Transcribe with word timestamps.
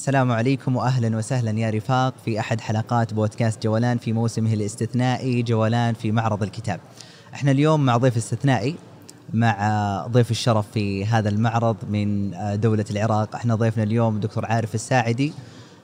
السلام 0.00 0.32
عليكم 0.32 0.76
واهلا 0.76 1.16
وسهلا 1.16 1.60
يا 1.60 1.70
رفاق 1.70 2.14
في 2.24 2.40
أحد 2.40 2.60
حلقات 2.60 3.14
بودكاست 3.14 3.62
جولان 3.62 3.98
في 3.98 4.12
موسمه 4.12 4.52
الاستثنائي 4.52 5.42
جولان 5.42 5.94
في 5.94 6.12
معرض 6.12 6.42
الكتاب. 6.42 6.80
إحنا 7.34 7.50
اليوم 7.50 7.84
مع 7.84 7.96
ضيف 7.96 8.16
استثنائي 8.16 8.74
مع 9.34 10.06
ضيف 10.06 10.30
الشرف 10.30 10.66
في 10.74 11.06
هذا 11.06 11.28
المعرض 11.28 11.76
من 11.90 12.30
دولة 12.60 12.84
العراق، 12.90 13.34
إحنا 13.34 13.54
ضيفنا 13.54 13.82
اليوم 13.82 14.20
دكتور 14.20 14.46
عارف 14.46 14.74
الساعدي 14.74 15.32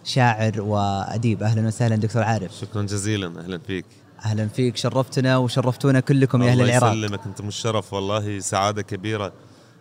شاعر 0.05 0.61
وأديب، 0.61 1.43
أهلا 1.43 1.67
وسهلا 1.67 1.97
دكتور 1.97 2.23
عارف. 2.23 2.53
شكرا 2.53 2.83
جزيلا 2.83 3.41
أهلا 3.41 3.59
فيك. 3.59 3.85
أهلا 4.25 4.49
فيك 4.49 4.77
شرفتنا 4.77 5.37
وشرفتونا 5.37 6.01
كلكم 6.01 6.43
يا 6.43 6.53
أهل 6.53 6.63
العراق. 6.63 6.91
الله 6.91 7.07
يسلمك 7.07 7.27
أنتم 7.27 7.49
الشرف 7.49 7.93
والله 7.93 8.41
سعادة 8.41 8.83
كبيرة 8.83 9.33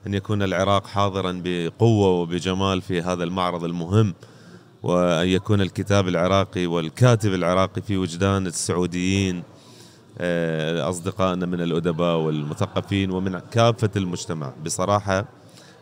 أن 0.07 0.13
يكون 0.13 0.43
العراق 0.43 0.87
حاضرا 0.87 1.41
بقوة 1.43 2.07
وبجمال 2.09 2.81
في 2.81 3.01
هذا 3.01 3.23
المعرض 3.23 3.63
المهم 3.63 4.13
وأن 4.83 5.27
يكون 5.27 5.61
الكتاب 5.61 6.07
العراقي 6.07 6.65
والكاتب 6.65 7.33
العراقي 7.33 7.81
في 7.81 7.97
وجدان 7.97 8.47
السعوديين 8.47 9.43
آه، 10.17 10.89
أصدقائنا 10.89 11.45
من 11.45 11.61
الأدباء 11.61 12.17
والمثقفين 12.17 13.11
ومن 13.11 13.39
كافة 13.39 13.89
المجتمع. 13.95 14.53
بصراحة 14.65 15.25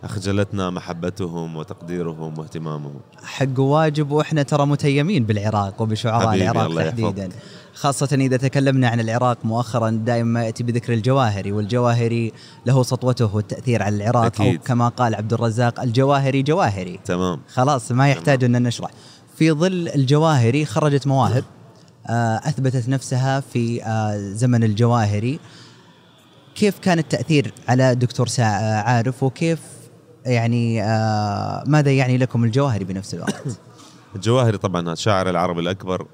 أخجلتنا 0.04 0.70
محبتهم 0.70 1.56
وتقديرهم 1.56 2.40
واهتمامهم. 2.40 3.00
حق 3.24 3.60
واجب 3.60 4.12
وإحنا 4.12 4.44
ترى 4.44 4.66
متيمين 4.66 5.24
بالعراق 5.24 5.82
وبشعراء 5.82 6.34
العراق 6.34 6.76
تحديدا. 6.76 7.30
خاصة 7.74 8.10
إذا 8.12 8.38
تكلمنا 8.38 8.88
عن 8.88 9.00
العراق 9.00 9.38
مؤخرا 9.44 9.90
دائما 9.90 10.30
ما 10.30 10.46
يأتي 10.46 10.64
بذكر 10.64 10.94
الجواهري 10.94 11.52
والجواهري 11.52 12.32
له 12.66 12.84
سطوته 12.84 13.36
والتأثير 13.36 13.84
على 13.84 13.96
العراق 13.96 14.26
أكيد. 14.26 14.56
أو 14.56 14.62
كما 14.66 14.88
قال 14.88 15.16
عبد 15.16 15.34
الرزاق 15.34 15.80
الجواهري 15.80 16.44
جواهري. 16.44 17.00
تمام. 17.06 17.40
خلاص 17.48 17.92
ما 17.92 18.10
يحتاج 18.10 18.44
أن 18.44 18.64
نشرح. 18.64 18.92
في 19.36 19.52
ظل 19.52 19.88
الجواهري 19.88 20.66
خرجت 20.66 21.08
مواهب 21.08 21.44
آه، 22.08 22.36
أثبتت 22.36 22.90
نفسها 22.90 23.40
في 23.40 23.84
آه، 23.84 24.18
زمن 24.18 24.64
الجواهري. 24.64 25.40
كيف 26.56 26.80
كان 26.80 27.00
التأثير 27.00 27.54
على 27.68 27.96
دكتور 27.96 28.28
عارف 28.40 29.24
وكيف 29.24 29.60
يعني 30.26 30.84
آه 30.84 31.64
ماذا 31.68 31.92
يعني 31.92 32.18
لكم 32.18 32.44
الجواهري 32.44 32.86
بنفس 32.86 33.14
الوقت؟ 33.14 33.44
الجواهري 34.16 34.58
طبعا 34.58 34.94
الشاعر 34.94 35.30
العربي 35.30 35.62
الأكبر 35.62 36.08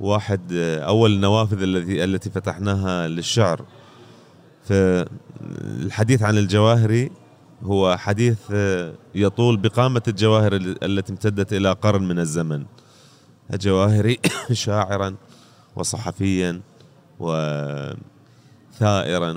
واحد 0.00 0.52
آه 0.52 0.78
أول 0.78 1.12
النوافذ 1.12 1.62
التي 1.62 2.04
التي 2.04 2.30
فتحناها 2.30 3.08
للشعر. 3.08 3.64
فالحديث 4.64 6.22
عن 6.22 6.38
الجواهري 6.38 7.10
هو 7.62 7.96
حديث 7.96 8.38
آه 8.52 8.92
يطول 9.14 9.56
بقامة 9.56 10.02
الجواهر 10.08 10.56
التي 10.82 11.12
امتدت 11.12 11.52
إلى 11.52 11.72
قرن 11.72 12.02
من 12.02 12.18
الزمن. 12.18 12.64
الجواهري 13.54 14.18
شاعرا 14.52 15.14
وصحفيا 15.76 16.60
وثائرا 17.20 17.98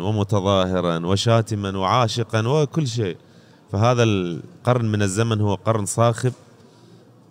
ومتظاهرا 0.02 1.06
وشاتما 1.06 1.78
وعاشقا 1.78 2.48
وكل 2.48 2.88
شيء. 2.88 3.18
فهذا 3.74 4.04
القرن 4.04 4.86
من 4.86 5.02
الزمن 5.02 5.42
هو 5.42 5.56
قرن 5.56 5.86
صاخب 5.86 6.34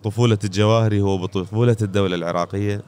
طفولة 0.03 0.37
الجواهري 0.43 1.01
هو 1.01 1.17
بطفولة 1.17 1.77
الدولة 1.81 2.15
العراقية. 2.15 2.81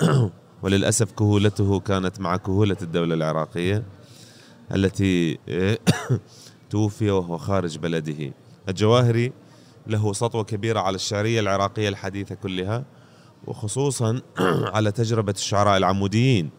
وللأسف 0.62 1.12
كهولته 1.12 1.80
كانت 1.80 2.20
مع 2.20 2.36
كهولة 2.36 2.76
الدولة 2.82 3.14
العراقية 3.14 3.82
التي 4.74 5.38
توفي 6.70 7.10
وهو 7.10 7.38
خارج 7.38 7.78
بلده. 7.78 8.32
الجواهري 8.68 9.32
له 9.86 10.12
سطوة 10.12 10.44
كبيرة 10.44 10.80
على 10.80 10.94
الشعرية 10.94 11.40
العراقية 11.40 11.88
الحديثة 11.88 12.34
كلها 12.34 12.84
وخصوصا 13.46 14.20
على 14.74 14.92
تجربة 14.92 15.32
الشعراء 15.32 15.76
العموديين. 15.76 16.50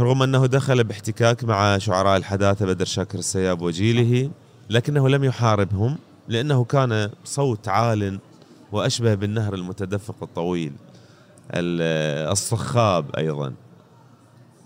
رغم 0.00 0.22
أنه 0.22 0.46
دخل 0.46 0.84
باحتكاك 0.84 1.44
مع 1.44 1.78
شعراء 1.78 2.16
الحداثة 2.16 2.66
بدر 2.66 2.84
شاكر 2.84 3.18
السياب 3.18 3.62
وجيله 3.62 4.30
لكنه 4.70 5.08
لم 5.08 5.24
يحاربهم 5.24 5.96
لأنه 6.28 6.64
كان 6.64 7.10
صوت 7.24 7.68
عال 7.68 8.18
وأشبه 8.72 9.14
بالنهر 9.14 9.54
المتدفق 9.54 10.16
الطويل 10.22 10.72
الصخاب 11.50 13.16
أيضا. 13.16 13.52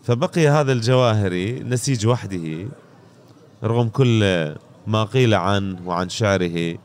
فبقي 0.04 0.48
هذا 0.48 0.72
الجواهري 0.72 1.60
نسيج 1.60 2.06
وحده 2.06 2.68
رغم 3.64 3.88
كل 3.88 4.22
ما 4.86 5.04
قيل 5.04 5.34
عنه 5.34 5.78
وعن 5.86 6.08
شعره 6.08 6.78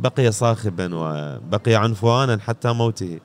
بقي 0.00 0.32
صاخبا 0.32 0.94
وبقي 0.94 1.74
عنفوانا 1.74 2.38
حتى 2.40 2.72
موته. 2.72 3.20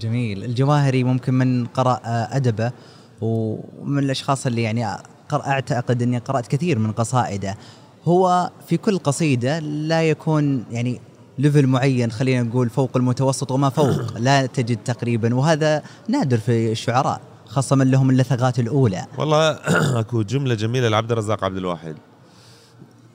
جميل. 0.00 0.44
الجواهري 0.44 1.04
ممكن 1.04 1.34
من 1.34 1.66
قرأ 1.66 2.00
أدبه 2.04 2.72
ومن 3.20 3.98
الأشخاص 3.98 4.46
اللي 4.46 4.62
يعني 4.62 4.86
أعتقد 5.32 6.02
أني 6.02 6.18
قرأت 6.18 6.46
كثير 6.46 6.78
من 6.78 6.92
قصائده. 6.92 7.56
هو 8.04 8.50
في 8.68 8.76
كل 8.76 8.98
قصيدة 8.98 9.58
لا 9.58 10.02
يكون 10.02 10.64
يعني 10.70 11.00
ليفل 11.38 11.66
معين 11.66 12.10
خلينا 12.10 12.42
نقول 12.42 12.70
فوق 12.70 12.96
المتوسط 12.96 13.52
وما 13.52 13.68
فوق 13.68 14.18
لا 14.18 14.46
تجد 14.46 14.76
تقريبا. 14.84 15.34
وهذا 15.34 15.82
نادر 16.08 16.38
في 16.38 16.72
الشعراء 16.72 17.20
خاصة 17.46 17.76
من 17.76 17.90
لهم 17.90 18.10
اللثغات 18.10 18.58
الأولى. 18.58 19.06
والله 19.18 19.50
أكو 20.00 20.22
جملة 20.22 20.54
جميلة 20.54 20.88
لعبد 20.88 21.12
الرزاق 21.12 21.44
عبد 21.44 21.56
الواحد. 21.56 21.96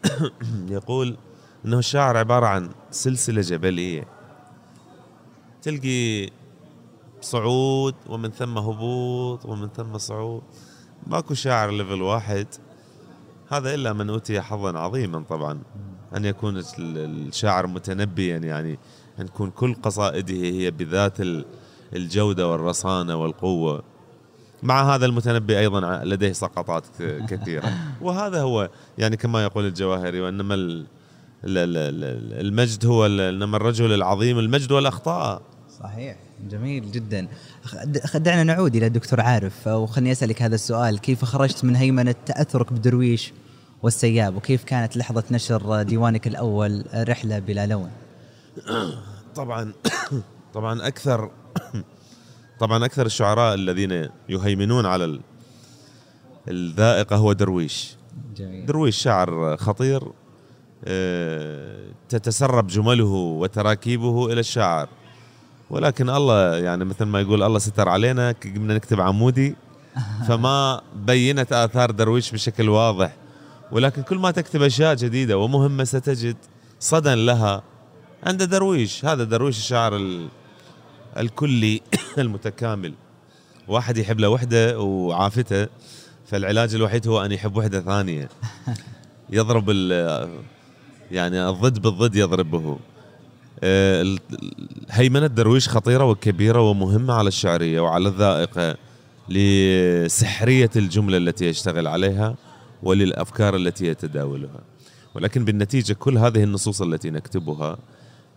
يقول 0.69 1.17
أنه 1.65 1.79
الشاعر 1.79 2.17
عبارة 2.17 2.45
عن 2.45 2.69
سلسلة 2.91 3.41
جبلية. 3.41 4.03
تلقي 5.61 6.29
صعود 7.21 7.95
ومن 8.09 8.31
ثم 8.31 8.57
هبوط 8.57 9.45
ومن 9.45 9.69
ثم 9.77 9.97
صعود. 9.97 10.41
ماكو 11.07 11.33
شاعر 11.33 11.71
ليفل 11.71 12.01
واحد 12.01 12.47
هذا 13.49 13.73
إلا 13.73 13.93
من 13.93 14.09
أوتي 14.09 14.41
حظا 14.41 14.79
عظيما 14.79 15.23
طبعا 15.29 15.59
أن 16.15 16.25
يكون 16.25 16.63
الشاعر 16.79 17.67
متنبيا 17.67 18.37
يعني 18.37 18.79
أن 19.19 19.25
تكون 19.25 19.49
كل 19.49 19.73
قصائده 19.73 20.35
هي 20.35 20.71
بذات 20.71 21.17
الجودة 21.95 22.47
والرصانة 22.47 23.15
والقوة. 23.15 23.83
مع 24.63 24.95
هذا 24.95 25.05
المتنبي 25.05 25.59
أيضا 25.59 26.03
لديه 26.03 26.31
سقطات 26.31 26.85
كثيرة. 27.29 27.73
وهذا 28.01 28.41
هو 28.41 28.69
يعني 28.97 29.17
كما 29.17 29.43
يقول 29.43 29.65
الجواهري 29.65 30.21
وإنما 30.21 30.85
المجد 31.45 32.85
هو 32.85 33.05
إنما 33.05 33.57
الرجل 33.57 33.93
العظيم 33.93 34.39
المجد 34.39 34.71
والأخطاء. 34.71 35.41
صحيح. 35.83 36.15
جميل 36.49 36.91
جدا. 36.91 37.27
دعنا 38.15 38.43
نعود 38.43 38.75
إلى 38.75 38.87
الدكتور 38.87 39.21
عارف 39.21 39.67
وخلني 39.67 40.11
أسألك 40.11 40.41
هذا 40.41 40.55
السؤال. 40.55 40.99
كيف 40.99 41.25
خرجت 41.25 41.65
من 41.65 41.75
هيمنة 41.75 42.15
تأثرك 42.25 42.73
بدرويش 42.73 43.33
والسياب؟ 43.83 44.35
وكيف 44.35 44.63
كانت 44.63 44.97
لحظة 44.97 45.23
نشر 45.31 45.83
ديوانك 45.83 46.27
الأول 46.27 46.85
رحلة 46.93 47.39
بلا 47.39 47.65
لون؟ 47.65 47.91
طبعا 49.35 49.73
طبعا 50.53 50.87
أكثر 50.87 51.31
طبعا 52.61 52.85
أكثر 52.85 53.05
الشعراء 53.05 53.53
الذين 53.53 54.09
يهيمنون 54.29 54.85
على 54.85 55.19
الذائقة 56.47 57.15
هو 57.15 57.33
درويش. 57.33 57.95
جميل. 58.35 58.65
درويش 58.65 58.97
شاعر 58.97 59.57
خطير 59.57 60.03
آه، 60.85 61.85
تتسرب 62.09 62.67
جمله 62.67 63.05
وتراكيبه 63.11 64.33
إلى 64.33 64.39
الشاعر. 64.39 64.89
ولكن 65.69 66.09
الله 66.09 66.57
يعني 66.57 66.85
مثل 66.85 67.05
ما 67.05 67.21
يقول 67.21 67.43
الله 67.43 67.59
ستر 67.59 67.89
علينا 67.89 68.31
قمنا 68.31 68.75
نكتب 68.75 69.01
عمودي 69.01 69.55
فما 70.27 70.81
بينت 70.95 71.53
آثار 71.53 71.91
درويش 71.91 72.31
بشكل 72.31 72.69
واضح. 72.69 73.13
ولكن 73.71 74.01
كل 74.01 74.17
ما 74.17 74.31
تكتب 74.31 74.61
أشياء 74.61 74.95
جديدة 74.95 75.37
ومهمة 75.37 75.83
ستجد 75.83 76.35
صدى 76.79 77.15
لها 77.15 77.63
عند 78.23 78.43
درويش. 78.43 79.05
هذا 79.05 79.23
درويش 79.23 79.57
الشاعر 79.57 80.19
الكلي 81.17 81.81
المتكامل. 82.17 82.93
واحد 83.67 83.97
يحب 83.97 84.19
له 84.19 84.29
وحدة 84.29 84.79
وعافته 84.79 85.67
فالعلاج 86.27 86.75
الوحيد 86.75 87.07
هو 87.07 87.25
أن 87.25 87.31
يحب 87.31 87.57
وحدة 87.57 87.81
ثانية. 87.81 88.29
يضرب 89.29 89.69
يعني 91.11 91.49
الضد 91.49 91.81
بالضد 91.81 92.15
يضربه. 92.15 92.77
هيمنة 94.89 95.27
درويش 95.27 95.69
خطيرة 95.69 96.03
وكبيرة 96.03 96.61
ومهمة 96.69 97.13
على 97.13 97.27
الشعرية 97.27 97.79
وعلى 97.79 98.09
الذائقة 98.09 98.75
لسحرية 99.29 100.69
الجملة 100.75 101.17
التي 101.17 101.45
يشتغل 101.45 101.87
عليها 101.87 102.35
وللأفكار 102.83 103.55
التي 103.55 103.85
يتداولها. 103.85 104.59
ولكن 105.15 105.45
بالنتيجة 105.45 105.93
كل 105.93 106.17
هذه 106.17 106.43
النصوص 106.43 106.81
التي 106.81 107.09
نكتبها 107.09 107.77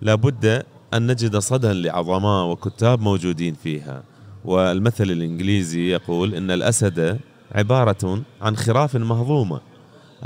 لابد 0.00 0.62
أن 0.94 1.06
نجد 1.06 1.36
صدى 1.36 1.72
لعظماء 1.72 2.46
وكتاب 2.46 3.00
موجودين 3.00 3.54
فيها. 3.62 4.02
والمثل 4.44 5.04
الإنجليزي 5.10 5.90
يقول 5.90 6.34
إن 6.34 6.50
الأسد 6.50 7.18
عبارة 7.52 8.22
عن 8.42 8.56
خراف 8.56 8.96
مهضومة. 8.96 9.60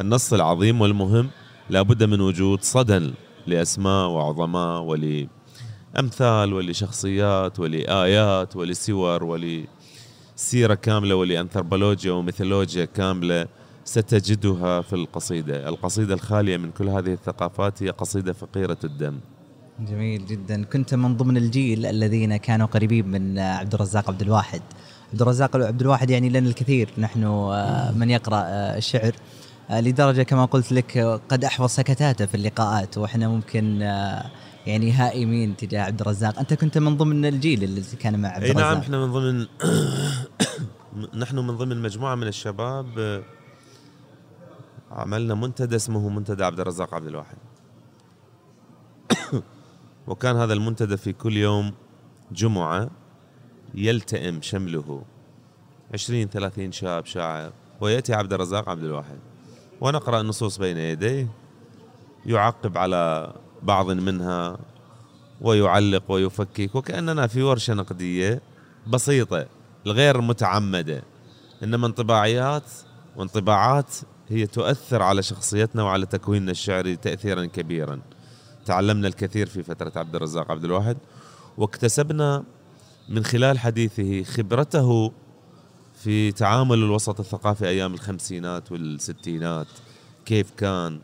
النص 0.01 0.33
العظيم 0.33 0.81
والمهم 0.81 1.31
لابد 1.71 2.05
من 2.05 2.21
وجود 2.21 2.63
صدى 2.63 3.11
لأسماء 3.51 4.09
وعظماء 4.09 4.83
ولأمثال 4.83 6.53
ولشخصيات 6.53 7.61
ولآيات 7.61 8.57
ولسور 8.57 9.25
ولسيرة 9.25 10.75
كاملة 10.75 11.15
ولأنثروبولوجيا 11.15 12.13
وميثولوجيا 12.13 12.85
كاملة 12.85 13.47
ستجدها 13.85 14.81
في 14.81 14.93
القصيدة. 14.93 15.69
القصيدة 15.69 16.15
الخالية 16.15 16.57
من 16.57 16.71
كل 16.71 16.89
هذه 16.89 17.13
الثقافات 17.13 17.83
هي 17.83 17.91
قصيدة 17.91 18.33
فقيرة 18.33 18.79
الدم. 18.85 19.21
جميل 19.81 20.27
جدا. 20.27 20.65
كنت 20.65 20.95
من 20.95 21.17
ضمن 21.17 21.37
الجيل 21.37 21.87
الذين 21.87 22.37
كانوا 22.37 22.67
قريبين 22.67 23.09
من 23.09 23.39
عبد 23.39 23.75
الرزاق 23.75 24.09
عبد 24.09 24.23
الواحد. 24.23 24.63
عبد 25.13 25.23
الرزاق 25.23 25.57
عبد 25.57 25.81
الواحد 25.81 26.11
يعني 26.11 26.29
لنا 26.29 26.49
الكثير. 26.49 26.89
نحن 26.99 27.25
آه، 27.25 27.91
من 27.93 28.11
يقرأ 28.11 28.37
آه، 28.37 28.77
الشعر. 28.77 29.13
لدرجة 29.71 30.23
كما 30.23 30.45
قلت 30.45 30.73
لك 30.73 30.99
قد 31.29 31.45
أحفظ 31.45 31.67
سكتاته 31.67 32.27
في 32.27 32.35
اللقاءات 32.35 32.99
وإحنا 32.99 33.29
ممكن 33.29 33.83
يعني 34.67 34.93
هائمين 34.93 35.57
تجاه 35.57 35.83
عبد 35.83 36.01
الرزاق. 36.01 36.39
أنت 36.39 36.55
كنت 36.55 36.79
من 36.79 36.97
ضمن 36.97 37.25
الجيل 37.25 37.65
اللي 37.65 37.83
كان 38.01 38.21
مع 38.21 38.29
عبد 38.29 38.45
الرزاق 38.45 38.73
نعم 38.73 38.79
إحنا 38.79 39.07
من 39.07 39.13
ضمن 39.13 39.47
نحن 41.23 41.39
من 41.39 41.57
ضمن 41.57 41.83
مجموعة 41.83 42.15
من 42.15 42.27
الشباب 42.27 43.23
عملنا 44.91 45.35
منتدى 45.35 45.77
اسمه 45.77 46.09
منتدى 46.09 46.45
عبد 46.45 46.61
الرزاق 46.61 46.95
عبد 46.95 47.07
الواحد. 47.07 47.37
وكان 50.09 50.37
هذا 50.37 50.53
المنتدى 50.53 50.97
في 50.97 51.13
كل 51.13 51.37
يوم 51.37 51.75
جمعة 52.33 52.91
يلتئم 53.75 54.43
شمله 54.43 55.03
عشرين 55.95 56.29
ثلاثين 56.29 56.73
شاب 56.73 57.07
شاعر 57.07 57.53
ويأتي 57.81 58.15
عبد 58.15 58.33
الرزاق 58.33 58.69
عبد 58.69 58.85
الواحد. 58.85 59.30
ونقرأ 59.81 60.21
النصوص 60.21 60.59
بين 60.59 60.77
يديه. 60.77 61.29
يعقب 62.27 62.79
على 62.79 63.33
بعض 63.63 63.91
منها 63.91 64.59
ويعلق 65.41 66.03
ويفكك 66.09 66.75
وكأننا 66.75 67.27
في 67.27 67.43
ورشة 67.43 67.75
نقدية 67.75 68.43
بسيطة 68.87 69.47
الغير 69.87 70.21
متعمدة. 70.21 71.03
إنما 71.63 71.87
انطباعيات 71.87 72.71
وانطباعات 73.17 73.95
هي 74.29 74.47
تؤثر 74.47 75.03
على 75.03 75.23
شخصيتنا 75.23 75.83
وعلى 75.83 76.07
تكويننا 76.07 76.51
الشعري 76.51 76.97
تأثيرا 76.97 77.45
كبيرا. 77.45 78.01
تعلمنا 78.67 79.09
الكثير 79.09 79.47
في 79.47 79.63
فترة 79.63 79.93
عبد 79.97 80.15
الرزاق 80.15 80.51
عبد 80.51 80.65
الواحد 80.65 80.97
واكتسبنا 81.59 82.45
من 83.09 83.25
خلال 83.25 83.59
حديثه 83.59 84.23
خبرته 84.23 85.13
في 86.05 86.33
تعامل 86.33 86.79
الوسط 86.79 87.21
الثقافي 87.21 87.69
أيام 87.69 87.95
الخمسينات 87.95 88.73
والستينات 88.73 89.67
كيف 90.27 90.51
كان 90.51 91.01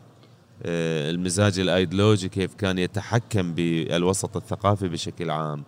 آه، 0.63 1.11
المزاج 1.11 1.59
الأيديولوجي 1.59 2.29
كيف 2.29 2.53
كان 2.53 2.77
يتحكم 2.77 3.53
بالوسط 3.53 4.37
الثقافي 4.37 4.87
بشكل 4.87 5.29
عام. 5.29 5.63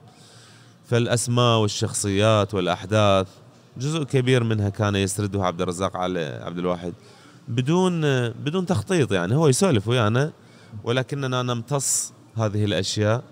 فالأسماء 0.86 1.60
والشخصيات 1.60 2.54
والأحداث 2.54 3.28
جزء 3.78 4.04
كبير 4.04 4.44
منها 4.44 4.70
كان 4.70 4.96
يسردها 4.96 5.46
عبد 5.46 5.62
الرزاق 5.62 5.98
على 5.98 6.42
عبد 6.44 6.58
الواحد 6.58 6.94
بدون 7.48 8.02
بدون 8.30 8.66
تخطيط 8.66 9.12
يعني 9.12 9.36
هو 9.36 9.48
يسولف 9.48 9.88
ويانا 9.88 10.32
ولكننا 10.84 11.42
نمتص 11.42 12.14
هذه 12.38 12.66
الأشياء. 12.66 13.24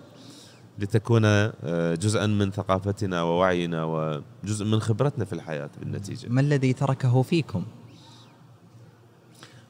لتكون 0.80 1.22
آه، 1.26 1.96
جزءا 1.96 2.28
من 2.28 2.52
ثقافتنا 2.52 3.22
ووعينا 3.22 3.84
وجزء 3.84 4.66
من 4.66 4.80
خبرتنا 4.80 5.26
في 5.26 5.34
الحياة 5.34 5.70
بالنتيجة. 5.80 6.30
ما 6.30 6.42
الذي 6.42 6.74
تركه 6.74 7.22
فيكم؟ 7.22 7.64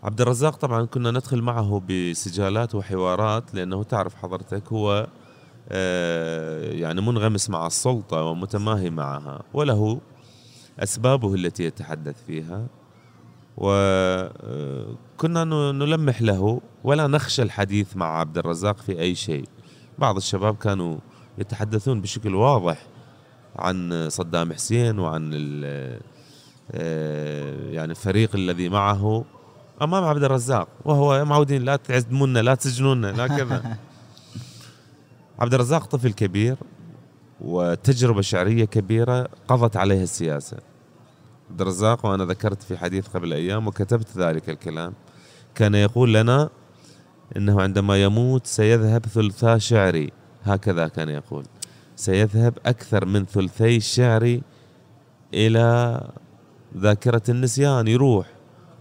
عبد 0.03 0.21
الرزاق 0.21 0.55
طبعا 0.55 0.85
كنا 0.85 1.11
ندخل 1.11 1.41
معه 1.41 1.81
بسجالات 1.89 2.75
وحوارات 2.75 3.55
لأنه 3.55 3.83
تعرف 3.83 4.15
حضرتك 4.15 4.73
هو 4.73 5.07
آه، 5.69 6.71
يعني 6.71 7.01
منغمس 7.01 7.49
مع 7.49 7.67
السلطة 7.67 8.23
ومتماهي 8.23 8.89
معها 8.89 9.43
وله 9.53 10.01
أسبابه 10.79 11.35
التي 11.35 11.63
يتحدث 11.63 12.15
فيها 12.27 12.67
وكنا 13.57 15.43
نلمح 15.71 16.21
له 16.21 16.61
ولا 16.83 17.07
نخشى 17.07 17.41
الحديث 17.41 17.97
مع 17.97 18.19
عبد 18.19 18.37
الرزاق 18.37 18.77
في 18.77 18.99
أي 18.99 19.15
شيء 19.15 19.45
بعض 19.99 20.15
الشباب 20.15 20.57
كانوا 20.57 20.97
يتحدثون 21.37 22.01
بشكل 22.01 22.35
واضح 22.35 22.85
عن 23.55 24.09
صدام 24.09 24.53
حسين 24.53 24.99
وعن 24.99 25.31
آه، 26.71 27.71
يعني 27.71 27.91
الفريق 27.91 28.35
الذي 28.35 28.69
معه 28.69 29.25
أمام 29.81 30.03
عبد 30.03 30.23
الرزاق 30.23 30.67
وهو 30.85 31.25
معودين 31.25 31.61
لا 31.61 31.75
تعزمونا 31.75 32.39
لا 32.39 32.55
تسجنونا 32.55 33.07
لا 33.07 33.27
كذا. 33.27 33.77
عبد 35.39 35.53
الرزاق 35.53 35.85
طفل 35.85 36.13
كبير 36.13 36.57
وتجربة 37.41 38.21
شعرية 38.21 38.65
كبيرة 38.65 39.27
قضت 39.47 39.77
عليها 39.77 40.03
السياسة. 40.03 40.57
عبد 41.49 41.61
الرزاق 41.61 42.05
وأنا 42.05 42.25
ذكرت 42.25 42.63
في 42.63 42.77
حديث 42.77 43.07
قبل 43.07 43.33
أيام 43.33 43.67
وكتبت 43.67 44.17
ذلك 44.17 44.49
الكلام 44.49 44.93
كان 45.55 45.75
يقول 45.75 46.13
لنا 46.13 46.49
إنه 47.37 47.61
عندما 47.61 48.03
يموت 48.03 48.47
سيذهب 48.47 49.05
ثلثا 49.05 49.57
شعري. 49.57 50.11
هكذا 50.43 50.87
كان 50.87 51.09
يقول. 51.09 51.45
سيذهب 51.95 52.57
أكثر 52.65 53.05
من 53.05 53.25
ثلثي 53.25 53.79
شعري 53.79 54.41
إلى 55.33 56.01
ذاكرة 56.77 57.21
النسيان 57.29 57.87
يروح. 57.87 58.27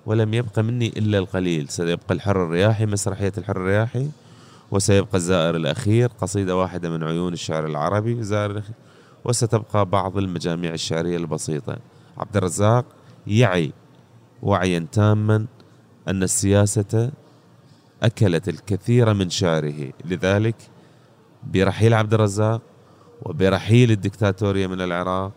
ولم 0.07 0.35
يبقى 0.35 0.63
مني 0.63 0.89
إلا 0.89 1.19
القليل. 1.19 1.69
سيبقى 1.69 2.15
الحر 2.15 2.45
الرياحي 2.45 2.87
مسرحية 2.87 3.33
الحر 3.39 3.57
الرياحي. 3.57 4.09
وسيبقى 4.71 5.17
الزائر 5.17 5.57
الأخير 5.57 6.09
قصيدة 6.21 6.57
واحدة 6.57 6.91
من 6.91 7.03
عيون 7.03 7.33
الشعر 7.33 7.67
العربي. 7.67 8.23
زائر 8.23 8.51
الأخير. 8.51 8.75
وستبقى 9.25 9.87
بعض 9.87 10.19
المجاميع 10.19 10.73
الشعرية 10.73 11.17
البسيطة. 11.17 11.77
عبد 12.19 12.37
الرزاق 12.37 12.85
يعي 13.27 13.73
وعيا 14.43 14.87
تاما 14.93 15.47
أن 16.09 16.23
السياسة 16.23 17.11
أكلت 18.03 18.49
الكثير 18.49 19.15
من 19.15 19.31
شعره. 19.31 19.93
لذلك 20.05 20.57
برحيل 21.53 21.95
عبد 21.95 22.15
الرزاق 22.15 22.63
وبرحيل 23.23 23.91
الدكتاتورية 23.91 24.67
من 24.67 24.81
العراق 24.81 25.33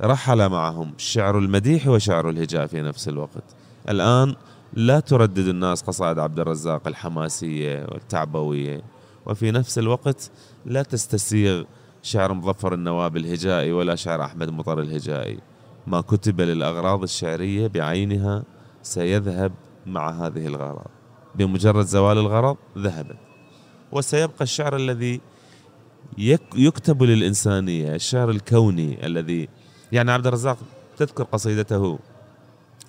رحل 0.00 0.48
معهم 0.48 0.92
شعر 0.98 1.38
المديح 1.38 1.88
وشعر 1.88 2.30
الهجاء 2.30 2.66
في 2.66 2.82
نفس 2.82 3.08
الوقت. 3.08 3.44
الآن 3.88 4.34
لا 4.72 5.00
تردد 5.00 5.48
الناس 5.48 5.82
قصائد 5.82 6.18
عبد 6.18 6.40
الرزاق 6.40 6.88
الحماسية 6.88 7.86
والتعبوية 7.92 8.82
وفي 9.26 9.50
نفس 9.50 9.78
الوقت 9.78 10.30
لا 10.66 10.82
تستسيغ 10.82 11.64
شعر 12.02 12.34
مظفر 12.34 12.74
النواب 12.74 13.16
الهجائي 13.16 13.72
ولا 13.72 13.94
شعر 13.94 14.24
أحمد 14.24 14.50
مطر 14.50 14.80
الهجائي. 14.80 15.38
ما 15.86 16.00
كتب 16.00 16.40
للأغراض 16.40 17.02
الشعرية 17.02 17.66
بعينها 17.66 18.42
سيذهب 18.82 19.52
مع 19.86 20.10
هذه 20.10 20.46
الغراض 20.46 20.90
بمجرد 21.34 21.86
زوال 21.86 22.18
الغرض 22.18 22.56
ذهبت. 22.78 23.16
وسيبقى 23.92 24.44
الشعر 24.44 24.76
الذي 24.76 25.20
يكتب 26.56 27.02
للإنسانية 27.02 27.94
الشعر 27.94 28.30
الكوني 28.30 29.06
الذي 29.06 29.48
يعني 29.92 30.12
عبد 30.12 30.26
الرزاق 30.26 30.58
تذكر 30.96 31.24
قصيدته 31.24 31.98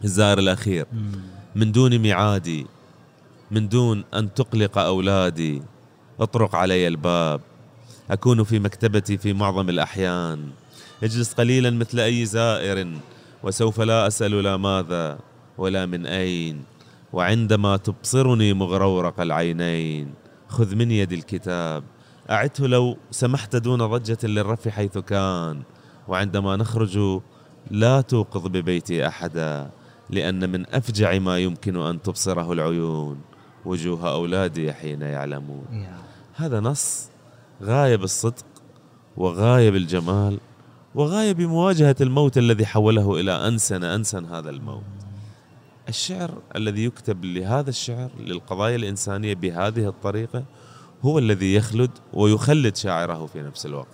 الزائر 0.03 0.39
الأخير. 0.39 0.85
من 1.55 1.71
دون 1.71 1.97
ميعادي 1.97 2.65
من 3.51 3.69
دون 3.69 4.03
أن 4.13 4.33
تقلق 4.33 4.77
أولادي 4.77 5.61
اطرق 6.19 6.55
علي 6.55 6.87
الباب 6.87 7.41
أكون 8.11 8.43
في 8.43 8.59
مكتبتي 8.59 9.17
في 9.17 9.33
معظم 9.33 9.69
الأحيان. 9.69 10.49
اجلس 11.03 11.33
قليلا 11.33 11.69
مثل 11.69 11.99
أي 11.99 12.25
زائر 12.25 12.87
وسوف 13.43 13.81
لا 13.81 14.07
أسأل 14.07 14.43
لا 14.43 14.57
ماذا 14.57 15.19
ولا 15.57 15.85
من 15.85 16.05
أين. 16.05 16.63
وعندما 17.15 17.77
تبصرني 17.77 18.53
مغرورق 18.53 19.19
العينين 19.19 20.13
خذ 20.47 20.75
من 20.75 20.91
يدي 20.91 21.15
الكتاب. 21.15 21.83
أعته 22.29 22.67
لو 22.67 22.97
سمحت 23.11 23.55
دون 23.55 23.87
ضجة 23.87 24.27
للرف 24.27 24.67
حيث 24.67 24.97
كان. 24.97 25.61
وعندما 26.07 26.55
نخرج 26.55 27.21
لا 27.71 28.01
توقظ 28.01 28.47
ببيتي 28.47 29.07
أحدا 29.07 29.69
لأن 30.09 30.49
من 30.49 30.65
أفجع 30.69 31.19
ما 31.19 31.39
يمكن 31.39 31.75
أن 31.77 32.01
تبصره 32.01 32.53
العيون. 32.53 33.17
وجوه 33.65 34.11
أولادي 34.11 34.73
حين 34.73 35.01
يعلمون. 35.01 35.65
هذا 36.35 36.59
نص 36.59 37.09
غاية 37.63 37.95
بالصدق 37.95 38.45
وغاية 39.17 39.69
بالجمال 39.69 40.39
وغاية 40.95 41.33
بمواجهة 41.33 41.95
الموت 42.01 42.37
الذي 42.37 42.65
حوله 42.65 43.19
إلى 43.19 43.47
أنسن 43.47 43.83
أنسن 43.83 44.25
هذا 44.25 44.49
الموت. 44.49 45.04
الشعر 45.89 46.31
الذي 46.55 46.85
يكتب 46.85 47.25
لهذا 47.25 47.69
الشعر 47.69 48.09
للقضايا 48.19 48.75
الإنسانية 48.75 49.35
بهذه 49.35 49.87
الطريقة 49.87 50.43
هو 51.01 51.19
الذي 51.19 51.55
يخلد 51.55 51.91
ويخلد 52.13 52.75
شاعره 52.75 53.25
في 53.25 53.41
نفس 53.41 53.65
الوقت. 53.65 53.87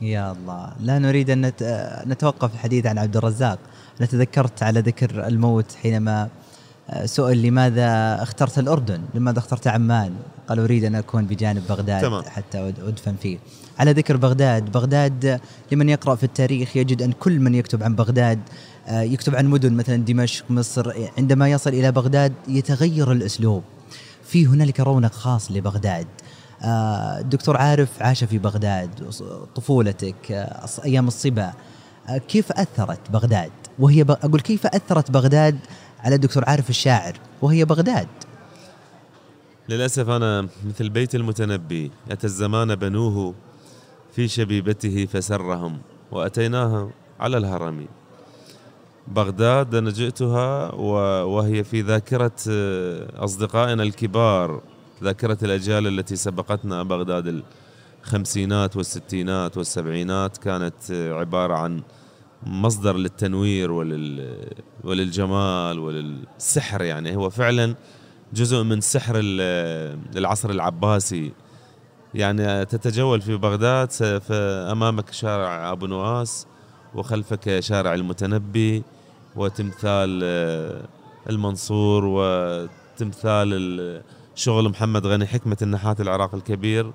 يا 0.00 0.32
الله. 0.32 0.72
لا 0.80 0.98
نريد 0.98 1.30
أن 1.30 1.52
نتوقف 2.06 2.54
الحديث 2.54 2.86
عن 2.86 2.98
عبد 2.98 3.16
الرزاق. 3.16 3.58
أنا 3.98 4.06
تذكرت 4.06 4.62
على 4.62 4.80
ذكر 4.80 5.26
الموت 5.26 5.72
حينما 5.82 6.28
آه، 6.90 7.06
سؤال 7.06 7.42
لماذا 7.42 8.22
اخترت 8.22 8.58
الأردن؟ 8.58 9.00
لماذا 9.14 9.38
اخترت 9.38 9.66
عمان؟ 9.66 10.14
قال 10.48 10.58
أريد 10.58 10.84
أن 10.84 10.94
أكون 10.94 11.24
بجانب 11.24 11.62
بغداد 11.68 12.02
تمام. 12.02 12.22
حتى 12.22 12.68
أدفن 12.68 13.14
فيه. 13.22 13.38
على 13.78 13.92
ذكر 13.92 14.16
بغداد 14.16 14.72
بغداد 14.72 15.40
لمن 15.72 15.88
يقرأ 15.88 16.14
في 16.14 16.24
التاريخ 16.24 16.76
يجد 16.76 17.02
أن 17.02 17.12
كل 17.12 17.40
من 17.40 17.54
يكتب 17.54 17.82
عن 17.82 17.94
بغداد 17.94 18.40
يكتب 18.90 19.36
عن 19.36 19.46
مدن 19.46 19.72
مثلا 19.72 19.96
دمشق 19.96 20.50
مصر 20.50 20.92
عندما 21.18 21.50
يصل 21.50 21.70
إلى 21.70 21.92
بغداد 21.92 22.32
يتغير 22.48 23.12
الأسلوب. 23.12 23.62
في 24.24 24.46
هنالك 24.46 24.80
رونق 24.80 25.12
خاص 25.12 25.52
لبغداد. 25.52 26.06
الدكتور 27.20 27.56
عارف 27.56 28.02
عاش 28.02 28.24
في 28.24 28.38
بغداد 28.38 29.10
طفولتك 29.54 30.48
أيام 30.84 31.08
الصبا. 31.08 31.52
كيف 32.28 32.52
أثرت 32.52 33.10
بغداد؟ 33.10 33.50
وهي. 33.78 34.02
أقول 34.02 34.40
كيف 34.40 34.66
أثرت 34.66 35.10
بغداد 35.10 35.58
على 36.00 36.14
الدكتور 36.14 36.44
عارف 36.46 36.70
الشاعر 36.70 37.16
وهي 37.42 37.64
بغداد؟ 37.64 38.08
للأسف 39.68 40.08
أنا 40.08 40.48
مثل 40.68 40.88
بيت 40.88 41.14
المتنبي 41.14 41.90
أتى 42.10 42.26
الزمان 42.26 42.74
بنوه 42.74 43.34
في 44.12 44.28
شبيبته 44.28 45.06
فسرهم 45.12 45.78
وأتيناها 46.12 46.90
على 47.20 47.36
الهرم. 47.36 47.86
بغداد 49.14 49.74
أنا 49.74 49.90
جئتها 49.90 50.74
وهي 51.24 51.64
في 51.64 51.80
ذاكرة 51.80 52.32
أصدقائنا 53.24 53.82
الكبار 53.82 54.62
ذاكرة 55.02 55.38
الأجيال 55.42 55.86
التي 55.86 56.16
سبقتنا 56.16 56.82
بغداد 56.82 57.42
الخمسينات 58.04 58.76
والستينات 58.76 59.56
والسبعينات 59.56 60.36
كانت 60.38 60.90
عبارة 60.90 61.54
عن 61.54 61.82
مصدر 62.46 62.96
للتنوير 62.96 63.72
ولل 63.72 64.38
وللجمال 64.84 65.78
وللسحر 65.78 66.82
يعني. 66.82 67.16
هو 67.16 67.30
فعلا 67.30 67.74
جزء 68.32 68.62
من 68.62 68.80
سحر 68.80 69.14
العصر 70.16 70.50
العباسي. 70.50 71.32
يعني 72.14 72.64
تتجول 72.64 73.20
في 73.20 73.36
بغداد 73.36 73.88
أمامك 74.72 75.12
شارع 75.12 75.72
أبو 75.72 75.86
نواس 75.86 76.46
وخلفك 76.94 77.60
شارع 77.60 77.94
المتنبي 77.94 78.82
وتمثال 79.36 80.22
المنصور 81.30 82.04
وتمثال 82.04 84.02
شغل 84.34 84.68
محمد 84.68 85.06
غني 85.06 85.26
حكمة 85.26 85.56
النحات 85.62 86.00
العراق 86.00 86.34
الكبير 86.34 86.92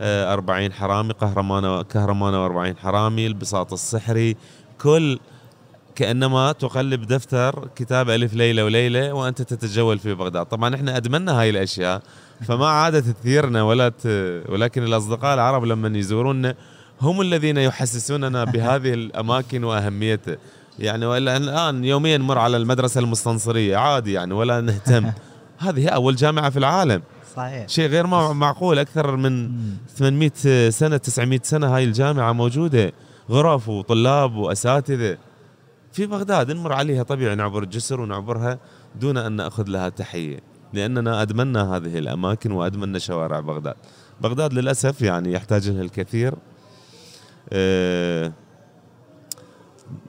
أربعين 0.00 0.72
حرامي 0.72 1.12
قهرمان 1.12 1.82
كهرمان 1.82 2.34
وأربعين 2.34 2.76
حرامي 2.76 3.26
البساط 3.26 3.72
السحري 3.72 4.36
كل 4.80 5.18
كأنما 5.94 6.52
تقلب 6.52 7.06
دفتر 7.06 7.68
كتاب 7.76 8.10
ألف 8.10 8.34
ليلة 8.34 8.64
وليلة 8.64 9.12
وأنت 9.12 9.42
تتجول 9.42 9.98
في 9.98 10.14
بغداد. 10.14 10.46
طبعا 10.46 10.74
إحنا 10.74 10.96
ادمنا 10.96 11.40
هاي 11.40 11.50
الأشياء 11.50 12.02
فما 12.46 12.66
عادت 12.66 13.08
تثيرنا 13.08 13.62
ولا 13.62 13.88
ت... 13.88 14.06
ولكن 14.48 14.82
الأصدقاء 14.82 15.34
العرب 15.34 15.64
لما 15.64 15.98
يزوروننا 15.98 16.54
هم 17.00 17.20
الذين 17.20 17.56
يحسسوننا 17.56 18.44
بهذه 18.44 18.94
الأماكن 18.94 19.64
واهميتها 19.64 20.36
يعني 20.78 21.06
وإلا 21.06 21.36
الآن 21.36 21.84
يوميا 21.84 22.16
نمر 22.16 22.38
على 22.38 22.56
المدرسة 22.56 23.00
المستنصرية 23.00 23.76
عادي 23.76 24.12
يعني 24.12 24.34
ولا 24.34 24.60
نهتم. 24.60 25.12
هذه 25.58 25.88
أول 25.88 26.16
جامعة 26.16 26.50
في 26.50 26.58
العالم. 26.58 27.02
صحيح. 27.36 27.68
شيء 27.68 27.88
غير 27.88 28.06
معقول 28.32 28.78
أكثر 28.78 29.16
من 29.16 29.50
800 29.96 30.70
سنة 30.70 30.96
900 30.96 31.40
سنة 31.42 31.76
هاي 31.76 31.84
الجامعة 31.84 32.32
موجودة. 32.32 32.92
غرف 33.30 33.68
وطلاب 33.68 34.34
وأساتذة. 34.34 35.18
في 35.92 36.06
بغداد 36.06 36.52
نمر 36.52 36.72
عليها 36.72 37.02
طبيعي 37.02 37.34
نعبر 37.34 37.62
الجسر 37.62 38.00
ونعبرها 38.00 38.58
دون 39.00 39.16
أن 39.16 39.32
نأخذ 39.32 39.68
لها 39.68 39.88
تحية. 39.88 40.40
لأننا 40.72 41.22
ادمنا 41.22 41.76
هذه 41.76 41.98
الأماكن 41.98 42.52
وادمنا 42.52 42.98
شوارع 42.98 43.40
بغداد. 43.40 43.74
بغداد 44.20 44.52
للأسف 44.52 45.02
يعني 45.02 45.32
يحتاج 45.32 45.68
لها 45.68 45.82
الكثير. 45.82 46.34
آه، 47.52 48.32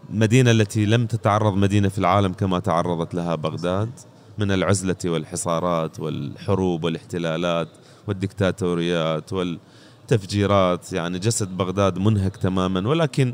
مدينة 0.10 0.52
التي 0.52 0.86
لم 0.86 1.06
تتعرض 1.06 1.54
مدينة 1.54 1.90
في 1.90 1.98
العالم 1.98 2.34
كما 2.34 2.60
تعرضت 2.60 3.14
لها 3.14 3.36
بغداد 3.36 3.90
من 4.38 4.52
العزلة 4.52 4.96
والحصارات 5.06 6.00
والحروب 6.00 6.84
والاحتلالات 6.84 7.68
والدكتاتوريات 8.08 9.34
وال 9.34 9.60
تفجيرات 10.08 10.94
يعني 10.94 11.20
جسد 11.20 11.58
بغداد 11.58 11.98
منهك 11.98 12.38
تماما. 12.38 12.90
ولكن 12.90 13.34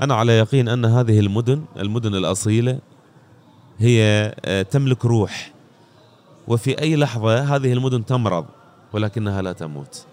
أنا 0.00 0.14
على 0.14 0.38
يقين 0.38 0.68
أن 0.68 0.84
هذه 0.84 1.20
المدن 1.20 1.64
المدن 1.76 2.14
الأصيلة 2.14 2.78
هي 3.78 4.34
آه، 4.44 4.62
تملك 4.62 5.04
روح. 5.04 5.52
وفي 6.48 6.80
أي 6.82 6.96
لحظة 6.96 7.56
هذه 7.56 7.72
المدن 7.72 8.04
تمرض 8.04 8.46
ولكنها 8.92 9.42
لا 9.42 9.52
تموت. 9.52 10.06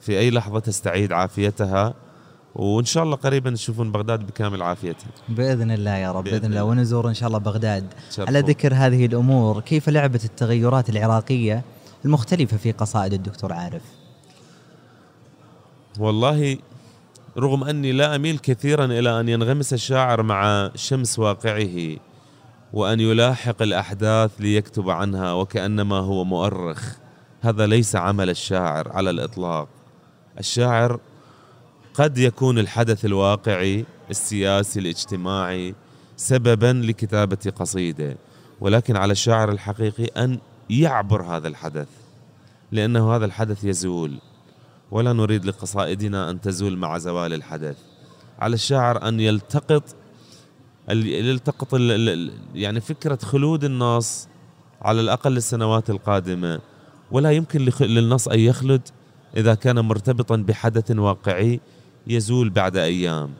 في 0.00 0.18
أي 0.18 0.30
لحظة 0.30 0.58
تستعيد 0.58 1.12
عافيتها 1.12 1.94
وإن 2.54 2.84
شاء 2.84 3.04
الله 3.04 3.16
قريبا 3.16 3.50
تشوفون 3.50 3.92
بغداد 3.92 4.26
بكامل 4.26 4.62
عافيتها. 4.62 5.08
بإذن 5.28 5.70
الله 5.70 5.96
يا 5.96 6.12
رب 6.12 6.24
بإذن, 6.24 6.44
الله. 6.44 6.64
ونزور 6.64 7.08
إن 7.08 7.14
شاء 7.14 7.28
الله 7.28 7.38
بغداد. 7.38 7.86
على 8.18 8.40
ذكر 8.40 8.74
هذه 8.74 9.06
الأمور 9.06 9.60
كيف 9.60 9.88
لعبت 9.88 10.24
التغيرات 10.24 10.90
العراقية 10.90 11.64
المختلفة 12.04 12.56
في 12.56 12.72
قصائد 12.72 13.12
الدكتور 13.12 13.52
عارف؟ 13.52 13.82
والله 15.98 16.58
رغم 17.38 17.64
أني 17.64 17.92
لا 17.92 18.16
أميل 18.16 18.38
كثيرا 18.38 18.84
إلى 18.84 19.20
أن 19.20 19.28
ينغمس 19.28 19.72
الشاعر 19.72 20.22
مع 20.22 20.70
شمس 20.74 21.18
واقعه 21.18 21.96
وأن 22.72 23.00
يلاحق 23.00 23.62
الأحداث 23.62 24.30
ليكتب 24.40 24.90
عنها 24.90 25.32
وكأنما 25.32 25.96
هو 25.96 26.24
مؤرخ. 26.24 26.96
هذا 27.40 27.66
ليس 27.66 27.96
عمل 27.96 28.30
الشاعر 28.30 28.92
على 28.92 29.10
الإطلاق. 29.10 29.68
الشاعر 30.38 31.00
قد 31.94 32.18
يكون 32.18 32.58
الحدث 32.58 33.04
الواقعي 33.04 33.84
السياسي 34.10 34.80
الاجتماعي 34.80 35.74
سببا 36.16 36.82
لكتابة 36.86 37.52
قصيدة. 37.56 38.16
ولكن 38.60 38.96
على 38.96 39.12
الشاعر 39.12 39.52
الحقيقي 39.52 40.04
أن 40.04 40.38
يعبر 40.70 41.22
هذا 41.22 41.48
الحدث 41.48 41.88
لأنه 42.72 43.16
هذا 43.16 43.24
الحدث 43.24 43.64
يزول. 43.64 44.18
ولا 44.90 45.12
نريد 45.12 45.44
لقصائدنا 45.44 46.30
أن 46.30 46.40
تزول 46.40 46.76
مع 46.76 46.98
زوال 46.98 47.32
الحدث. 47.32 47.76
على 48.38 48.54
الشاعر 48.54 49.08
أن 49.08 49.20
يلتقط 49.20 49.96
يلتقط 50.90 51.74
يعني 52.54 52.80
فكرة 52.80 53.18
خلود 53.22 53.64
النص 53.64 54.28
على 54.82 55.00
الأقل 55.00 55.36
السنوات 55.36 55.90
القادمة. 55.90 56.60
ولا 57.10 57.30
يمكن 57.30 57.68
للنص 57.80 58.28
أن 58.28 58.38
يخلد 58.38 58.88
إذا 59.36 59.54
كان 59.54 59.78
مرتبطا 59.80 60.36
بحدث 60.36 60.90
واقعي 60.90 61.60
يزول 62.06 62.50
بعد 62.50 62.76
أيام. 62.76 63.34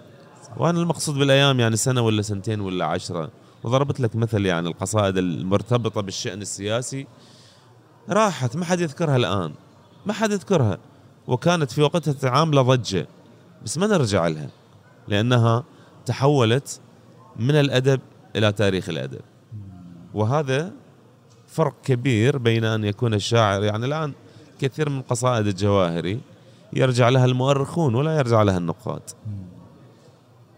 وأنا 0.56 0.80
المقصود 0.80 1.14
بالأيام 1.14 1.60
يعني 1.60 1.76
سنة 1.76 2.00
ولا 2.00 2.22
سنتين 2.22 2.60
ولا 2.60 2.84
عشرة. 2.84 3.30
وضربت 3.64 4.00
لك 4.00 4.16
مثل 4.16 4.46
يعني 4.46 4.68
القصائد 4.68 5.18
المرتبطة 5.18 6.00
بالشأن 6.00 6.42
السياسي. 6.42 7.06
راحت 8.10 8.56
ما 8.56 8.64
حد 8.64 8.80
يذكرها 8.80 9.16
الآن. 9.16 9.52
ما 10.06 10.12
حد 10.12 10.32
يذكرها. 10.32 10.78
وكانت 11.26 11.70
في 11.70 11.82
وقتها 11.82 12.30
عامله 12.30 12.62
ضجة. 12.62 13.06
بس 13.64 13.78
ما 13.78 13.86
نرجع 13.86 14.26
لها. 14.26 14.50
لأنها 15.08 15.64
تحولت 16.06 16.80
من 17.36 17.54
الأدب 17.54 18.00
إلى 18.36 18.52
تاريخ 18.52 18.88
الأدب. 18.88 19.20
وهذا 20.14 20.72
فرق 21.48 21.74
كبير 21.84 22.38
بين 22.38 22.64
أن 22.64 22.84
يكون 22.84 23.14
الشاعر 23.14 23.62
يعني 23.64 23.86
الآن 23.86 24.12
كثير 24.60 24.90
من 24.90 25.02
قصائد 25.02 25.46
الجواهري 25.46 26.20
يرجع 26.74 27.08
لها 27.08 27.24
المؤرخون 27.24 27.94
ولا 27.94 28.16
يرجع 28.16 28.42
لها 28.42 28.58
النقاد 28.58 29.02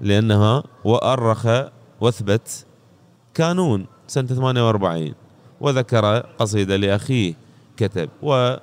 لأنها 0.01 0.63
وأرخ 0.85 1.49
وأثبت 2.01 2.67
كانون 3.35 3.87
سنة 4.07 4.27
48 4.27 5.15
وذكر 5.61 6.21
قصيدة 6.21 6.77
لأخيه 6.77 7.35
كتب 7.77 8.09
و 8.23 8.57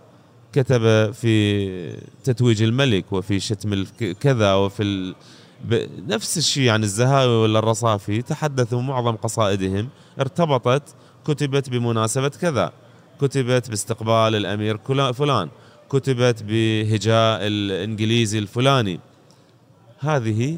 كتب 0.53 1.11
في 1.11 1.97
تتويج 2.23 2.63
الملك 2.63 3.13
وفي 3.13 3.39
شتم 3.39 3.85
كذا 4.19 4.53
وفي 4.53 4.83
ال... 4.83 5.15
نفس 6.07 6.37
الشيء 6.37 6.63
يعني 6.63 6.83
الزهاوي 6.83 7.35
ولا 7.35 7.59
الرصافي 7.59 8.21
تحدثوا 8.21 8.81
معظم 8.81 9.15
قصائدهم 9.15 9.89
ارتبطت 10.19 10.95
كتبت 11.27 11.69
بمناسبة 11.69 12.29
كذا 12.29 12.71
كتبت 13.21 13.69
باستقبال 13.69 14.35
الأمير 14.35 14.77
فلان. 15.13 15.49
كتبت 15.93 16.43
بهجاء 16.43 17.39
الإنجليزي 17.41 18.39
الفلاني. 18.39 18.99
هذه 19.99 20.57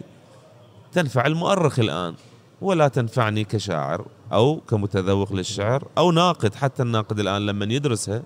تنفع 0.93 1.25
المؤرخ 1.25 1.79
الآن 1.79 2.13
ولا 2.61 2.87
تنفعني 2.87 3.43
كشاعر 3.43 4.05
أو 4.33 4.59
كمتذوق 4.69 5.33
للشعر 5.33 5.87
أو 5.97 6.11
ناقد 6.11 6.55
حتى 6.55 6.83
الناقد 6.83 7.19
الآن 7.19 7.45
لما 7.45 7.65
يدرسها 7.73 8.23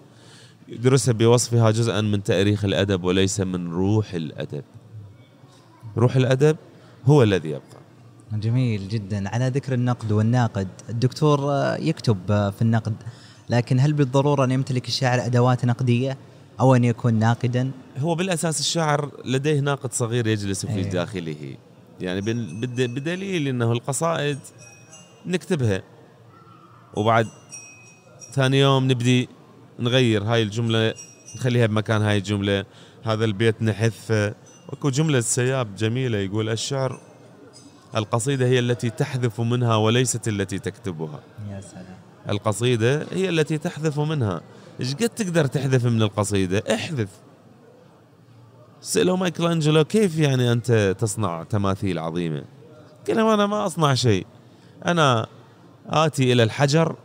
يدرسها 0.68 1.13
بوصفها 1.13 1.72
جزءا 1.72 2.01
من 2.01 2.24
تاريخ 2.24 2.66
الأدب 2.66 3.04
وليس 3.04 3.39
من 3.39 3.72
روح 3.72 4.13
الأدب. 4.13 4.63
روح 5.98 6.16
الأدب 6.16 6.58
هو 7.06 7.24
الذي 7.24 7.50
يبقى. 7.50 7.80
جميل 8.34 8.88
جدا. 8.88 9.30
على 9.30 9.48
ذكر 9.48 9.74
النقد 9.74 10.12
والناقد 10.12 10.68
الدكتور 10.89 11.39
يكتب 11.80 12.18
في 12.28 12.62
النقد 12.62 12.94
لكن 13.50 13.80
هل 13.80 13.94
بالضرورة 13.94 14.44
أن 14.44 14.51
يمتلك 14.51 14.88
الشاعر 14.88 15.25
أدوات 15.25 15.66
نقدية؟ 15.66 16.18
أو 16.60 16.75
أن 16.75 16.84
يكون 16.84 17.13
ناقدا؟ 17.13 17.72
هو 17.98 18.16
بالأساس 18.16 18.60
الشاعر 18.60 19.12
لديه 19.25 19.60
ناقد 19.60 19.94
صغير 19.94 20.28
يجلس 20.28 20.66
في 20.66 20.75
أيه. 20.75 20.89
داخله. 20.89 21.56
يعني 22.01 22.22
بدليل 22.88 23.48
إنه 23.48 23.72
القصائد 23.72 24.39
نكتبها. 25.25 25.82
وبعد 26.94 27.28
ثاني 28.34 28.60
يوم 28.60 28.92
نبدي 28.92 29.30
نغير 29.80 30.24
هاي 30.24 30.44
الجملة 30.44 30.94
نخليها 31.36 31.66
بمكان 31.66 32.01
هاي 32.01 32.18
الجملة. 32.18 32.66
هذا 33.04 33.25
البيت 33.25 33.62
نحذفه 33.62 34.36
أكو 34.70 34.89
جملة 34.89 35.20
سياب 35.20 35.75
جميلة 35.75 36.18
يقول 36.18 36.50
الشعر 36.50 37.00
القصيدة 37.96 38.46
هي 38.46 38.60
التي 38.60 38.89
تحذف 38.89 39.42
منها 39.42 39.75
وليست 39.75 40.28
التي 40.28 40.60
تكتبها. 40.60 41.20
يا 41.51 41.62
سلام. 41.62 41.98
القصيدة 42.30 43.08
هي 43.12 43.30
التي 43.30 43.58
تحذف 43.58 44.00
منها. 44.00 44.42
إيش 44.79 44.95
قد 44.95 45.09
تقدر 45.09 45.45
تحذف 45.45 45.86
من 45.86 46.01
القصيدة؟ 46.01 46.63
احذف. 46.74 47.09
سألوا 48.81 49.17
مايكل 49.17 49.45
أنجلو 49.45 49.83
كيف 49.83 50.19
يعني 50.19 50.51
أنت 50.51 50.95
تصنع 51.00 51.43
تماثيل 51.43 52.00
عظيمة؟ 52.00 52.43
قال 53.07 53.19
أنا 53.19 53.45
ما 53.45 53.65
أصنع 53.65 53.93
شيء. 53.93 54.25
أنا 54.86 55.27
آتي 55.88 56.33
إلى 56.33 56.43
الحجر 56.43 56.95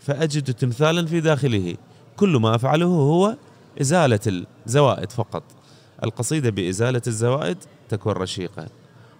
فأجد 0.00 0.54
تمثالا 0.54 1.06
في 1.06 1.20
داخله. 1.20 1.76
كل 2.16 2.36
ما 2.36 2.54
أفعله 2.54 2.86
هو 2.86 3.36
إزالة 3.80 4.44
الزوائد 4.66 5.12
فقط. 5.12 5.42
القصيدة 6.04 6.50
بإزالة 6.50 7.02
الزوائد 7.06 7.58
تكون 7.88 8.12
رشيقة. 8.12 8.68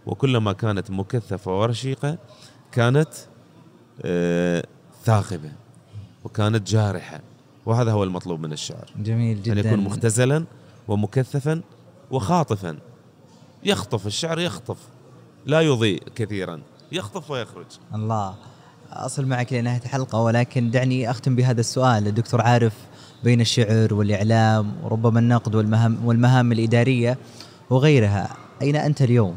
وكلما 0.07 0.53
كانت 0.53 0.91
مكثفة 0.91 1.61
ورشيقة 1.61 2.19
كانت 2.73 3.09
آه 4.03 4.65
ثاقبة. 5.05 5.53
وكانت 6.25 6.69
جارحة. 6.71 7.21
وهذا 7.67 7.93
هو 7.93 8.05
المطلوب 8.05 8.41
من 8.41 8.53
الشعر. 8.53 8.91
جميل 8.99 9.43
جدا 9.43 9.61
أن 9.61 9.67
يكون 9.67 9.81
مختزلا 9.81 10.45
ومكثفا 10.89 11.61
وخاطفا. 12.11 12.79
يخطف 13.65 14.07
الشعر 14.07 14.39
يخطف 14.39 14.77
لا 15.47 15.61
يضيء 15.61 16.03
كثيرا 16.15 16.61
يخطف 16.93 17.31
ويخرج. 17.31 17.67
الله. 17.95 18.35
أصل 18.93 19.27
معك 19.27 19.53
لنهاية 19.53 19.81
الحلقة 19.85 20.21
ولكن 20.21 20.71
دعني 20.71 21.11
أختم 21.11 21.37
بهذا 21.37 21.61
السؤال. 21.61 22.07
الدكتور 22.07 22.41
عارف 22.41 22.75
بين 23.25 23.41
الشعر 23.41 23.95
والإعلام 23.95 24.73
وربما 24.85 25.21
النقد 25.21 25.55
والمهام, 25.55 26.05
والمهام 26.05 26.53
الإدارية 26.53 27.19
وغيرها. 27.71 28.37
أين 28.63 28.77
أنت 28.77 29.03
اليوم؟ 29.03 29.35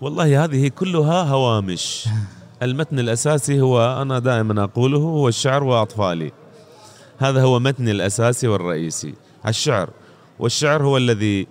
والله 0.00 0.44
هذه 0.44 0.68
كلها 0.68 1.22
هوامش. 1.22 2.08
المتن 2.62 2.98
الأساسي 2.98 3.60
هو 3.60 4.02
أنا 4.02 4.18
دائما 4.18 4.64
أقوله 4.64 4.98
هو 4.98 5.28
الشعر 5.28 5.64
وأطفالي. 5.64 6.32
هذا 7.18 7.42
هو 7.42 7.58
متني 7.58 7.90
الأساسي 7.90 8.48
والرئيسي 8.48 9.14
الشعر. 9.46 9.90
والشعر 10.38 10.82
هو 10.82 10.96
الذي 10.96 11.46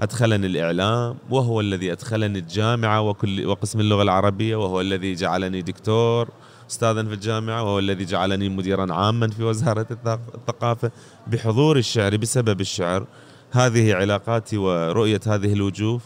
أدخلني 0.00 0.46
الإعلام 0.46 1.16
وهو 1.30 1.60
الذي 1.60 1.92
أدخلني 1.92 2.38
الجامعة 2.38 3.00
وكل 3.02 3.46
وقسم 3.46 3.80
اللغة 3.80 4.02
العربية 4.02 4.56
وهو 4.56 4.80
الذي 4.80 5.14
جعلني 5.14 5.62
دكتور 5.62 6.28
أستاذا 6.70 7.04
في 7.04 7.14
الجامعة 7.14 7.62
وهو 7.62 7.78
الذي 7.78 8.04
جعلني 8.04 8.48
مديرا 8.48 8.94
عاما 8.94 9.28
في 9.28 9.42
وزارة 9.42 9.86
الثقافة 10.34 10.90
بحضور 11.26 11.76
الشعر 11.76 12.16
بسبب 12.16 12.60
الشعر. 12.60 13.06
هذه 13.50 13.94
علاقاتي 13.94 14.56
ورؤية 14.56 15.20
هذه 15.26 15.52
الوجوه 15.52 16.00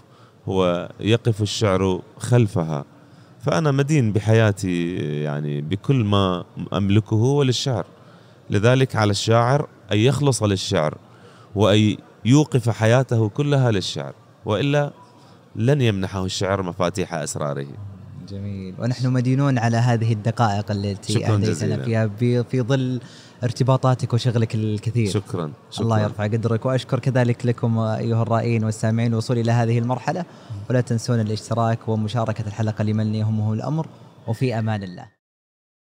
هو 0.48 0.88
يقف 1.00 1.42
الشعر 1.42 2.02
خلفها. 2.18 2.84
فأنا 3.40 3.70
مدين 3.70 4.12
بحياتي 4.12 4.96
يعني 5.22 5.60
بكل 5.60 6.04
ما 6.04 6.44
أملكه 6.72 7.16
وللشعر 7.16 7.86
لذلك 8.50 8.96
على 8.96 9.10
الشاعر 9.10 9.68
أن 9.92 9.98
يخلص 9.98 10.42
للشعر 10.42 10.98
وأن 11.54 11.96
يوقف 12.24 12.70
حياته 12.70 13.28
كلها 13.28 13.70
للشعر 13.70 14.14
وإلا 14.44 14.92
لن 15.56 15.80
يمنحه 15.80 16.24
الشعر 16.24 16.62
مفاتيح 16.62 17.14
أسراره. 17.14 17.66
جميل. 18.28 18.74
ونحن 18.78 19.08
مدينون 19.08 19.58
على 19.58 19.76
هذه 19.76 20.12
الدقائق 20.12 20.70
التي 20.70 21.26
أهديتنا 21.26 21.84
فيها 21.84 22.10
في 22.42 22.62
ظل 22.62 23.00
ارتباطاتك 23.44 24.12
وشغلك 24.14 24.54
الكثير. 24.54 25.10
شكرا, 25.10 25.52
شكرا. 25.70 25.84
الله 25.84 26.00
يرفع 26.00 26.24
قدرك 26.24 26.66
وأشكر 26.66 26.98
كذلك 26.98 27.46
لكم 27.46 27.78
أيها 27.78 28.22
الرائين 28.22 28.64
والسامعين 28.64 29.12
الوصول 29.12 29.38
إلى 29.38 29.52
هذه 29.52 29.78
المرحلة. 29.78 30.24
ولا 30.70 30.80
تنسون 30.80 31.20
الاشتراك 31.20 31.88
ومشاركة 31.88 32.46
الحلقة 32.46 32.84
لمن 32.84 33.14
يهمه 33.14 33.52
الأمر. 33.52 33.86
وفي 34.26 34.58
أمان 34.58 34.82
الله. 34.82 35.17